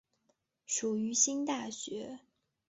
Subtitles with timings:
[0.65, 2.21] 属于新大学。